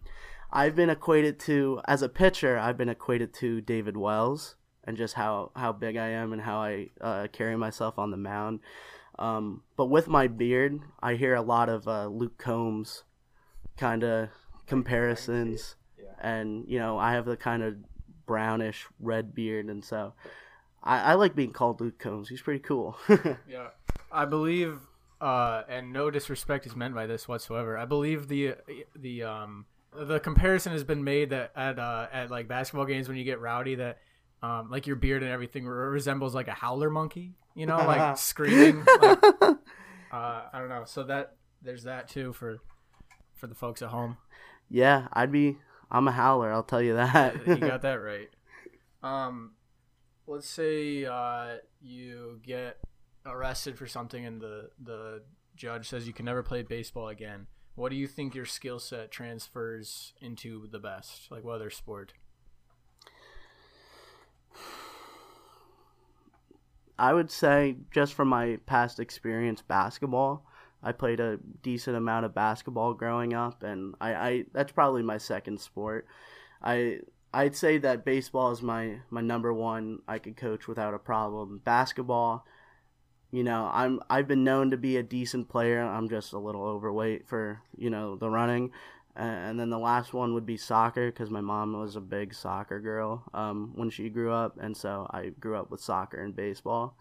[0.50, 2.58] I've been equated to as a pitcher.
[2.58, 4.56] I've been equated to David Wells
[4.88, 8.16] and just how how big I am and how I uh, carry myself on the
[8.16, 8.60] mound.
[9.18, 13.04] Um, but with my beard, I hear a lot of uh, Luke Combs
[13.76, 14.30] kind of
[14.66, 16.12] comparisons, yeah.
[16.20, 17.76] and you know I have the kind of
[18.24, 20.14] brownish red beard, and so
[20.82, 22.30] I, I like being called Luke Combs.
[22.30, 22.96] He's pretty cool.
[23.46, 23.68] Yeah,
[24.10, 24.80] I believe,
[25.20, 27.76] uh, and no disrespect is meant by this whatsoever.
[27.76, 28.54] I believe the
[28.96, 33.18] the um the comparison has been made that at uh, at like basketball games when
[33.18, 33.98] you get rowdy that
[34.42, 38.16] um like your beard and everything re- resembles like a howler monkey, you know, like
[38.18, 38.84] screaming.
[39.00, 39.56] Like, uh,
[40.12, 40.84] I don't know.
[40.86, 42.58] So that there's that too for
[43.34, 44.16] for the folks at home.
[44.68, 45.58] Yeah, I'd be.
[45.90, 46.52] I'm a howler.
[46.52, 47.34] I'll tell you that.
[47.46, 48.28] you got that right.
[49.02, 49.52] Um,
[50.26, 52.78] let's say uh, you get
[53.24, 55.22] arrested for something, and the the
[55.56, 57.46] judge says you can never play baseball again.
[57.74, 62.12] What do you think your skill set transfers into the best, like what other sport?
[66.98, 70.44] I would say just from my past experience, basketball.
[70.82, 75.18] I played a decent amount of basketball growing up, and I, I that's probably my
[75.18, 76.06] second sport.
[76.62, 77.00] I
[77.32, 80.00] I'd say that baseball is my my number one.
[80.06, 81.60] I could coach without a problem.
[81.64, 82.46] Basketball,
[83.30, 85.82] you know, I'm I've been known to be a decent player.
[85.82, 88.70] I'm just a little overweight for you know the running.
[89.18, 92.80] And then the last one would be soccer because my mom was a big soccer
[92.80, 96.96] girl um, when she grew up, and so I grew up with soccer and baseball.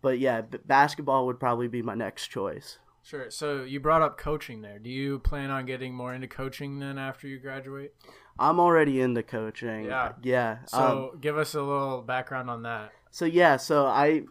[0.00, 2.78] But yeah, b- basketball would probably be my next choice.
[3.02, 3.30] Sure.
[3.30, 4.78] So you brought up coaching there.
[4.78, 7.94] Do you plan on getting more into coaching then after you graduate?
[8.38, 9.84] I'm already into coaching.
[9.84, 10.12] Yeah.
[10.22, 10.58] Yeah.
[10.72, 12.92] um, So give us a little background on that.
[13.10, 14.22] So yeah, so I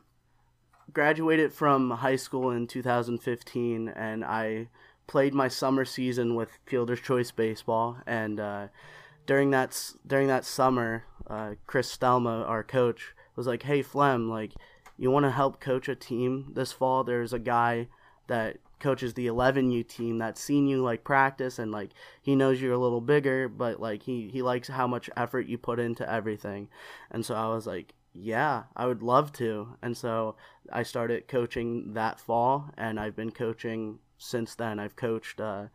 [0.92, 4.68] graduated from high school in 2015, and I
[5.08, 7.98] played my summer season with Fielder's Choice Baseball.
[8.06, 8.68] And uh,
[9.26, 14.54] during that during that summer, uh, Chris Stelma, our coach, was like, "Hey, Flem, like,
[14.98, 17.04] you want to help coach a team this fall?
[17.04, 17.88] There's a guy
[18.28, 21.92] that coaches the 11U team that's seen you like practice and like
[22.22, 25.58] he knows you're a little bigger but like he he likes how much effort you
[25.58, 26.68] put into everything
[27.10, 30.36] and so I was like yeah I would love to and so
[30.72, 35.66] I started coaching that fall and I've been coaching since then I've coached uh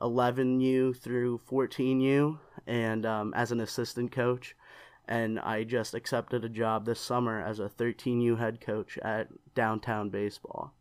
[0.00, 4.56] 11U through 14U and um, as an assistant coach
[5.06, 10.10] and I just accepted a job this summer as a 13U head coach at downtown
[10.10, 10.72] baseball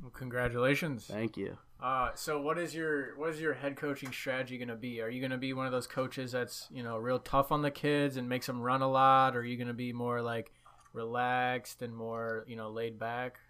[0.00, 1.06] Well, congratulations.
[1.06, 4.76] thank you Uh, so what is your what is your head coaching strategy going to
[4.76, 5.00] be?
[5.02, 7.62] Are you going to be one of those coaches that's you know real tough on
[7.62, 10.22] the kids and makes them run a lot, or are you going to be more
[10.22, 10.52] like
[10.92, 13.40] relaxed and more you know laid back?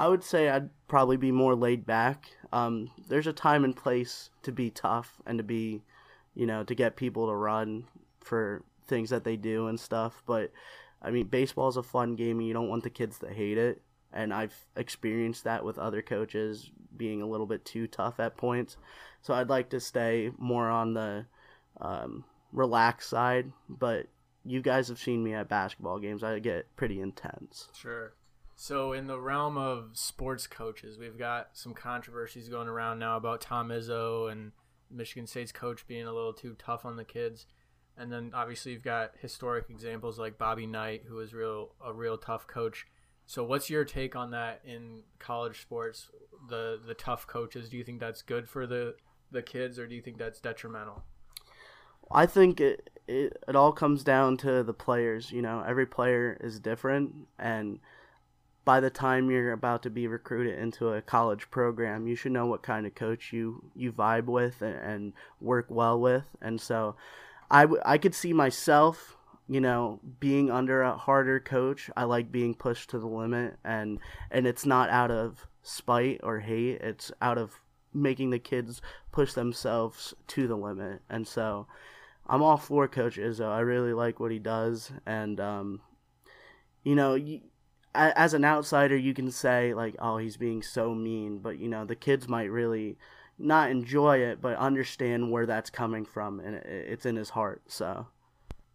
[0.00, 2.30] I would say I'd probably be more laid back.
[2.54, 5.82] Um, there's a time and place to be tough and to be,
[6.34, 7.84] you know, to get people to run
[8.22, 10.22] for things that they do and stuff.
[10.24, 10.52] But
[11.02, 13.58] I mean, baseball is a fun game, and you don't want the kids to hate
[13.58, 13.82] it.
[14.10, 18.78] And I've experienced that with other coaches being a little bit too tough at points.
[19.20, 21.26] So I'd like to stay more on the
[21.78, 23.52] um, relaxed side.
[23.68, 24.06] But
[24.46, 27.68] you guys have seen me at basketball games; I get pretty intense.
[27.74, 28.14] Sure.
[28.62, 33.40] So, in the realm of sports coaches, we've got some controversies going around now about
[33.40, 34.52] Tom Izzo and
[34.90, 37.46] Michigan State's coach being a little too tough on the kids.
[37.96, 42.18] And then obviously you've got historic examples like Bobby Knight, who was real a real
[42.18, 42.86] tough coach.
[43.24, 46.10] So, what's your take on that in college sports?
[46.50, 47.70] The the tough coaches.
[47.70, 48.94] Do you think that's good for the
[49.30, 51.02] the kids, or do you think that's detrimental?
[52.12, 55.32] I think it, it it all comes down to the players.
[55.32, 57.80] You know, every player is different, and
[58.64, 62.46] by the time you're about to be recruited into a college program, you should know
[62.46, 66.24] what kind of coach you you vibe with and, and work well with.
[66.40, 66.96] And so,
[67.50, 69.16] I, w- I could see myself,
[69.48, 71.90] you know, being under a harder coach.
[71.96, 73.98] I like being pushed to the limit, and
[74.30, 76.80] and it's not out of spite or hate.
[76.82, 77.60] It's out of
[77.92, 81.00] making the kids push themselves to the limit.
[81.08, 81.66] And so,
[82.26, 83.50] I'm all for Coach Izzo.
[83.50, 85.80] I really like what he does, and um,
[86.84, 87.16] you know.
[87.94, 91.84] As an outsider, you can say like, "Oh, he's being so mean," but you know,
[91.84, 92.96] the kids might really
[93.38, 97.62] not enjoy it, but understand where that's coming from, and it's in his heart.
[97.66, 98.06] So,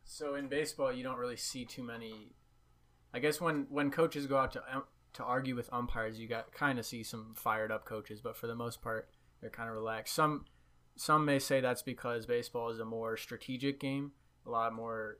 [0.04, 2.34] so in baseball, you don't really see too many.
[3.13, 6.51] I guess when when coaches go out to um, to argue with umpires, you got
[6.51, 9.08] kind of see some fired up coaches, but for the most part,
[9.39, 10.13] they're kind of relaxed.
[10.13, 10.45] Some
[10.97, 14.12] some may say that's because baseball is a more strategic game,
[14.45, 15.19] a lot more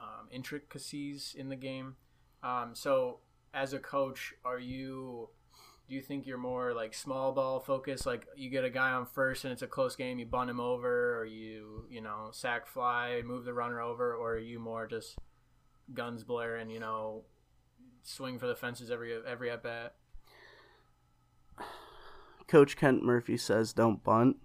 [0.00, 1.96] um, intricacies in the game.
[2.42, 3.18] Um, so,
[3.52, 5.28] as a coach, are you?
[5.88, 8.04] Do you think you're more like small ball focused?
[8.04, 10.60] Like you get a guy on first and it's a close game, you bunt him
[10.60, 14.86] over, or you you know sac fly, move the runner over, or are you more
[14.86, 15.16] just
[15.94, 17.22] guns blaring, you know,
[18.02, 19.94] swing for the fences every every at bat?
[22.48, 24.36] Coach Kent Murphy says don't bunt.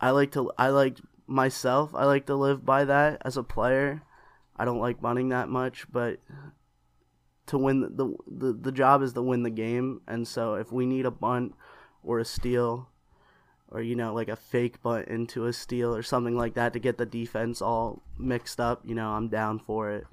[0.00, 1.94] I like to I like myself.
[1.94, 4.02] I like to live by that as a player.
[4.56, 6.18] I don't like bunting that much, but
[7.46, 10.72] to win the, the the, the job is to win the game, and so if
[10.72, 11.54] we need a bunt
[12.02, 12.88] or a steal
[13.68, 16.78] or you know like a fake bunt into a steal or something like that to
[16.78, 20.06] get the defense all mixed up, you know, I'm down for it.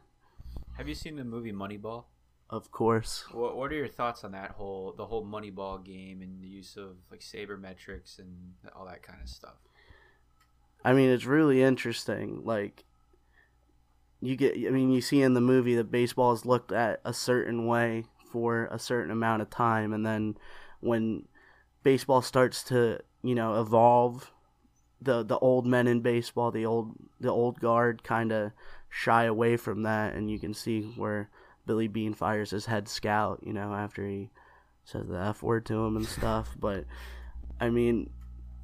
[0.77, 2.05] Have you seen the movie Moneyball?
[2.49, 3.25] Of course.
[3.31, 6.77] What What are your thoughts on that whole the whole Moneyball game and the use
[6.77, 9.55] of like sabermetrics and all that kind of stuff?
[10.85, 12.41] I mean, it's really interesting.
[12.43, 12.83] Like
[14.23, 17.13] you get I mean you see in the movie that baseball is looked at a
[17.13, 20.37] certain way for a certain amount of time and then
[20.79, 21.25] when
[21.83, 24.31] baseball starts to, you know, evolve
[25.01, 28.51] the the old men in baseball, the old the old guard kind of
[28.89, 31.29] shy away from that and you can see where
[31.65, 34.29] Billy Beane fires his head scout, you know, after he
[34.85, 36.85] says the F word to him and stuff, but
[37.59, 38.09] I mean,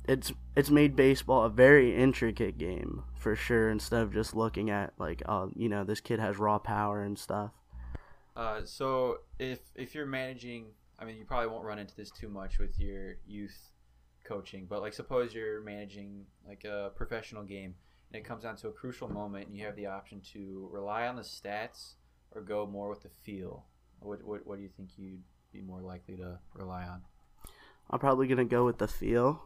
[0.09, 4.91] it's it's made baseball a very intricate game for sure instead of just looking at
[4.97, 7.51] like oh you know this kid has raw power and stuff.
[8.35, 10.65] Uh, so if if you're managing
[10.97, 13.71] i mean you probably won't run into this too much with your youth
[14.25, 17.75] coaching but like suppose you're managing like a professional game
[18.11, 21.07] and it comes down to a crucial moment and you have the option to rely
[21.07, 21.93] on the stats
[22.31, 23.65] or go more with the feel.
[23.99, 27.01] What, what, what do you think you'd be more likely to rely on?
[27.89, 29.43] I'm probably going to go with the feel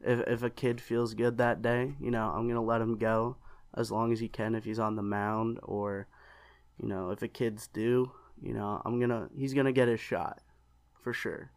[0.00, 3.36] if if a kid feels good that day, you know, I'm gonna let him go
[3.74, 6.08] as long as he can if he's on the mound or,
[6.80, 10.40] you know, if a kid's due, you know, I'm gonna he's gonna get his shot
[11.02, 11.50] for sure.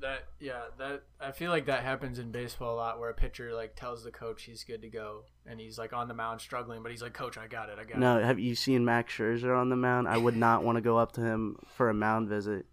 [0.00, 3.54] That yeah, that I feel like that happens in baseball a lot where a pitcher
[3.54, 6.82] like tells the coach he's good to go and he's like on the mound struggling,
[6.82, 8.20] but he's like, Coach, I got it, I got no, it.
[8.20, 10.06] No, have you seen Max Scherzer on the mound?
[10.08, 12.66] I would not want to go up to him for a mound visit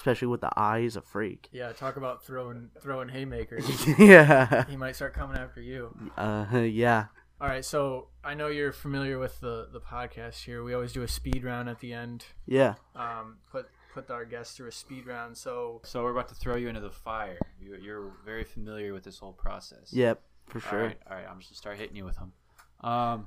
[0.00, 0.80] especially with the eye.
[0.80, 1.48] He's a freak.
[1.52, 3.66] Yeah, talk about throwing throwing haymakers.
[3.98, 5.94] yeah, he might start coming after you.
[6.16, 7.06] Uh, yeah.
[7.38, 10.64] All right, so I know you're familiar with the the podcast here.
[10.64, 12.24] We always do a speed round at the end.
[12.46, 12.74] Yeah.
[12.96, 15.36] Um, put put our guests through a speed round.
[15.36, 17.38] So so we're about to throw you into the fire.
[17.60, 19.92] You, you're very familiar with this whole process.
[19.92, 20.80] Yep, for sure.
[20.80, 21.26] All right, all right.
[21.30, 22.32] I'm just gonna start hitting you with them.
[22.80, 23.26] Um,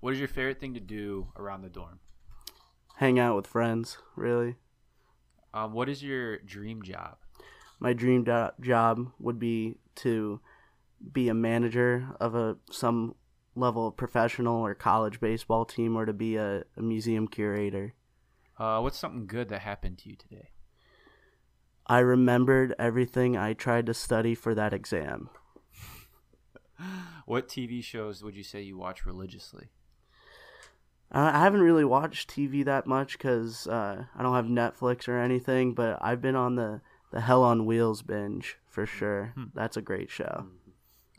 [0.00, 2.00] what is your favorite thing to do around the dorm?
[2.96, 4.56] Hang out with friends, really.
[5.56, 7.16] Um, what is your dream job?
[7.80, 10.40] My dream do- job would be to
[11.12, 13.14] be a manager of a some
[13.54, 17.94] level of professional or college baseball team, or to be a, a museum curator.
[18.58, 20.50] Uh, what's something good that happened to you today?
[21.86, 25.30] I remembered everything I tried to study for that exam.
[27.24, 29.70] What TV shows would you say you watch religiously?
[31.12, 35.18] Uh, I haven't really watched TV that much because uh, I don't have Netflix or
[35.18, 36.80] anything, but I've been on the,
[37.12, 39.32] the Hell on Wheels binge for sure.
[39.34, 39.44] Hmm.
[39.54, 40.46] That's a great show.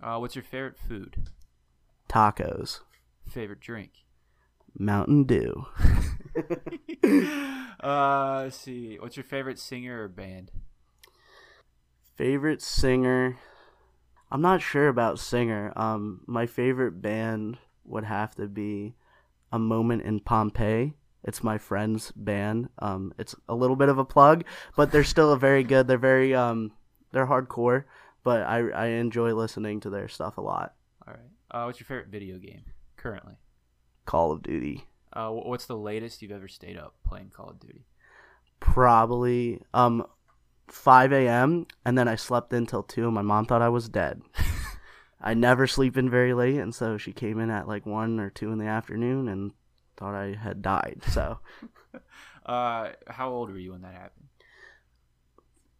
[0.01, 1.29] Uh, what's your favorite food?
[2.09, 2.81] Tacos,
[3.27, 3.91] Favorite drink?
[4.77, 5.65] Mountain Dew.
[7.81, 8.97] uh, let's see.
[8.99, 10.51] What's your favorite singer or band?
[12.15, 13.37] Favorite singer?
[14.31, 15.73] I'm not sure about singer.
[15.75, 18.95] Um, my favorite band would have to be
[19.51, 20.93] A Moment in Pompeii.
[21.23, 22.69] It's my friend's band.
[22.79, 24.43] Um, it's a little bit of a plug,
[24.75, 25.87] but they're still a very good.
[25.87, 26.71] They're very um,
[27.11, 27.83] they're hardcore,
[28.23, 30.73] but I I enjoy listening to their stuff a lot.
[31.07, 31.31] All right.
[31.51, 32.63] Uh, what's your favorite video game
[32.97, 33.35] currently?
[34.05, 37.85] Call of Duty, Uh, what's the latest you've ever stayed up playing Call of Duty?
[38.59, 40.05] probably um,
[40.67, 41.67] 5 a.m.
[41.85, 43.05] and then I slept until two.
[43.05, 44.21] and My mom thought I was dead.
[45.19, 48.29] I never sleep in very late, and so she came in at like one or
[48.29, 49.51] two in the afternoon and
[49.95, 51.01] thought I had died.
[51.07, 51.39] So
[52.47, 54.27] Uh, how old were you when that happened?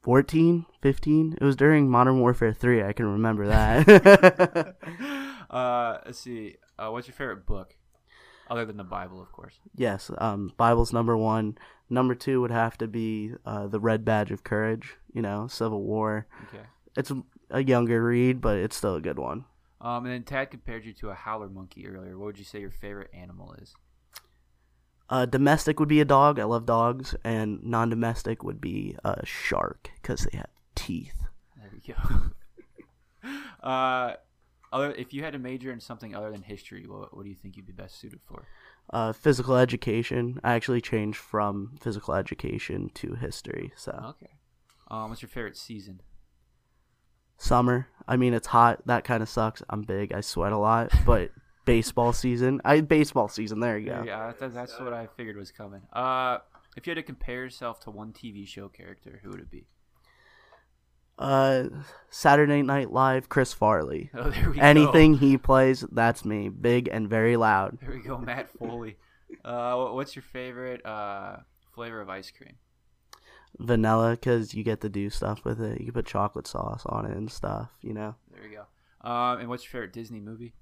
[0.02, 1.38] 14, 15.
[1.40, 2.84] It was during Modern Warfare 3.
[2.84, 4.76] I can remember that.
[5.50, 6.56] uh, let's see.
[6.78, 7.76] Uh, what's your favorite book,
[8.50, 9.60] other than the Bible, of course?
[9.76, 11.58] yes, um, Bible's number one.
[11.90, 15.84] Number two would have to be uh, The Red Badge of Courage, you know, Civil
[15.84, 16.28] War.
[16.50, 16.64] Okay.
[16.98, 17.12] It's
[17.50, 19.46] a younger read, but it's still a good one.
[19.80, 22.18] Um, and then Tad compared you to a howler monkey earlier.
[22.18, 23.74] What would you say your favorite animal is?
[25.10, 26.40] Uh, domestic would be a dog.
[26.40, 27.16] I love dogs.
[27.24, 31.16] And non domestic would be a shark because they have teeth.
[31.56, 33.30] There we go.
[33.68, 34.14] uh,
[34.74, 37.36] other, if you had to major in something other than history, what, what do you
[37.36, 38.48] think you'd be best suited for?
[38.92, 40.40] Uh, physical education.
[40.44, 43.72] I actually changed from physical education to history.
[43.76, 44.32] So Okay.
[44.90, 46.02] Um, what's your favorite season?
[47.38, 47.88] Summer.
[48.08, 48.82] I mean, it's hot.
[48.86, 49.62] That kind of sucks.
[49.70, 50.14] I'm big.
[50.14, 50.92] I sweat a lot.
[51.06, 51.32] But
[51.66, 52.62] baseball season.
[52.64, 53.60] I baseball season.
[53.60, 54.04] There you go.
[54.06, 55.82] Yeah, that, that's what I figured was coming.
[55.92, 56.38] Uh,
[56.78, 59.66] if you had to compare yourself to one TV show character, who would it be?
[61.20, 61.64] Uh,
[62.10, 63.28] Saturday Night Live.
[63.28, 64.12] Chris Farley.
[64.18, 65.18] Oh, there we Anything go.
[65.20, 66.50] he plays, that's me.
[66.50, 67.80] Big and very loud.
[67.82, 68.98] There we go, Matt Foley.
[69.44, 71.38] Uh, what's your favorite uh,
[71.74, 72.56] flavor of ice cream?
[73.60, 75.80] Vanilla, because you get to do stuff with it.
[75.80, 77.70] You can put chocolate sauce on it and stuff.
[77.82, 78.16] You know.
[78.32, 79.10] There you go.
[79.10, 80.54] Um, and what's your favorite Disney movie?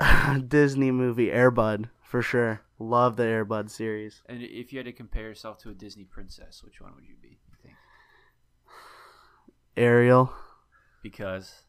[0.48, 2.62] Disney movie Air Bud for sure.
[2.78, 4.22] Love the Air Bud series.
[4.26, 7.16] And if you had to compare yourself to a Disney princess, which one would you
[7.20, 7.28] be?
[7.28, 7.74] You think?
[9.76, 10.32] Ariel.
[11.02, 11.62] Because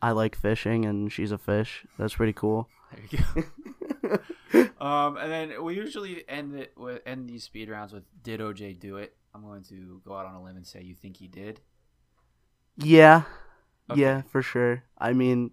[0.00, 1.86] I like fishing and she's a fish.
[1.98, 2.68] That's pretty cool.
[2.92, 3.44] there you
[4.02, 4.18] go.
[4.80, 8.78] um, and then we usually end it with end these speed rounds with "Did OJ
[8.78, 11.28] do it?" I'm going to go out on a limb and say you think he
[11.28, 11.60] did.
[12.76, 13.22] Yeah.
[13.90, 14.00] Okay.
[14.00, 14.84] Yeah, for sure.
[14.98, 15.50] I mean,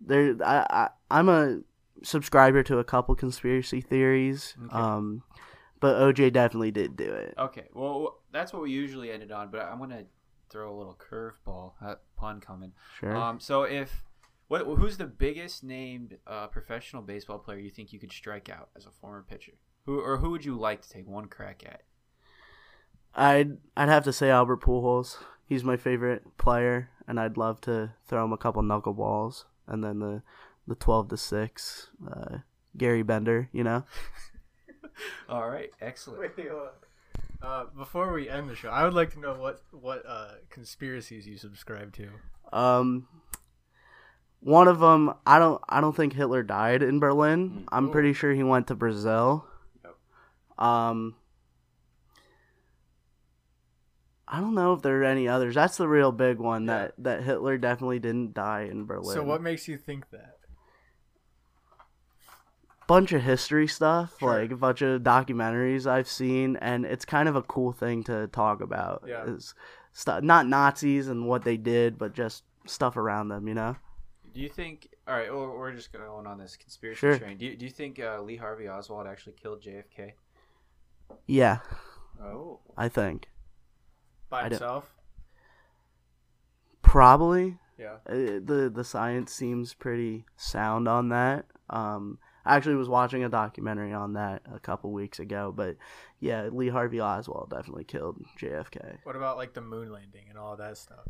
[0.00, 0.36] there.
[0.44, 1.60] I, I I'm a
[2.02, 4.54] subscriber to a couple conspiracy theories.
[4.66, 4.76] Okay.
[4.76, 5.22] Um,
[5.80, 7.34] but OJ definitely did do it.
[7.38, 10.04] Okay, well that's what we usually ended on, but I'm gonna
[10.48, 12.72] throw a little curveball, uh, pun coming.
[12.98, 13.16] Sure.
[13.16, 14.04] Um, so if
[14.48, 18.68] what who's the biggest named uh, professional baseball player you think you could strike out
[18.76, 19.52] as a former pitcher?
[19.86, 21.82] Who or who would you like to take one crack at?
[23.14, 25.18] I'd I'd have to say Albert Pujols.
[25.46, 30.00] He's my favorite player, and I'd love to throw him a couple knuckleballs, and then
[30.00, 30.22] the
[30.66, 32.38] the twelve to six, uh,
[32.76, 33.48] Gary Bender.
[33.52, 33.84] You know.
[35.28, 36.32] All right, excellent.
[37.42, 41.26] Uh, before we end the show, I would like to know what what uh, conspiracies
[41.26, 42.08] you subscribe to.
[42.52, 43.08] Um,
[44.46, 47.66] one of them, I don't, I don't think Hitler died in Berlin.
[47.72, 49.44] I'm pretty sure he went to Brazil.
[50.56, 51.16] Um,
[54.28, 55.56] I don't know if there are any others.
[55.56, 59.14] That's the real big one that that Hitler definitely didn't die in Berlin.
[59.16, 60.34] So what makes you think that?
[62.86, 64.38] bunch of history stuff, Sure.
[64.40, 68.28] like a bunch of documentaries I've seen, and it's kind of a cool thing to
[68.28, 69.02] talk about.
[69.08, 69.24] Yeah.
[69.24, 69.56] Is
[69.92, 73.48] stuff not Nazis and what they did, but just stuff around them.
[73.48, 73.76] You know.
[74.36, 74.90] Do you think?
[75.08, 77.18] All right, well, we're just going on this conspiracy Sure.
[77.18, 77.38] train.
[77.38, 80.12] Do you, do you think uh, Lee Harvey Oswald actually killed JFK?
[81.26, 81.60] Yeah,
[82.22, 83.30] Oh, I think
[84.28, 84.94] By I himself?
[86.82, 87.56] probably.
[87.78, 87.94] Yeah.
[88.06, 91.46] Uh, the the science seems pretty sound on that.
[91.70, 95.76] Um, I actually was watching a documentary on that a couple weeks ago, but
[96.20, 98.98] yeah, Lee Harvey Oswald definitely killed JFK.
[99.04, 101.06] What about like the moon landing and all that stuff?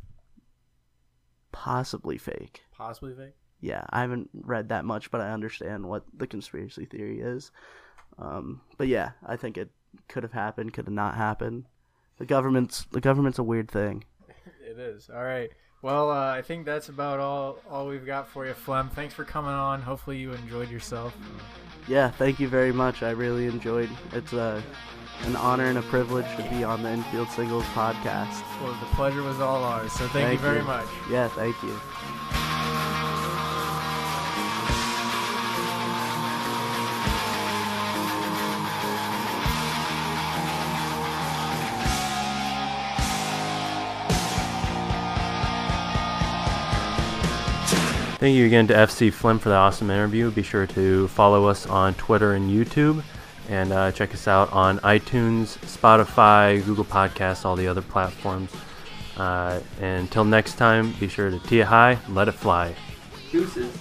[1.57, 2.63] Possibly fake.
[2.77, 3.35] Possibly fake.
[3.61, 7.51] Yeah, I haven't read that much, but I understand what the conspiracy theory is.
[8.19, 9.71] Um, but yeah, I think it
[10.07, 11.65] could have happened, could have not happened.
[12.19, 14.05] The government's the government's a weird thing.
[14.69, 15.09] It is.
[15.09, 15.51] All right.
[15.81, 18.91] Well, uh, I think that's about all all we've got for you, Flem.
[18.91, 19.81] Thanks for coming on.
[19.81, 21.17] Hopefully you enjoyed yourself.
[21.89, 23.03] Yeah, thank you very much.
[23.03, 23.89] I really enjoyed.
[24.13, 24.63] It's a
[25.23, 28.43] an honor and a privilege to be on the Infield Singles podcast.
[28.62, 29.93] Well, the pleasure was all ours.
[29.93, 30.87] So thank, you very much.
[31.11, 31.79] Yeah, thank you.
[48.19, 50.31] Thank you again to FC Flem for the awesome interview.
[50.31, 53.05] Be sure to follow us on Twitter and YouTube,
[53.49, 58.51] and uh, check us out on iTunes, Spotify, Google Podcasts, all the other platforms.
[59.16, 62.74] Uh, and until next time, be sure to tee high, let it fly.
[63.30, 63.72] Deuces.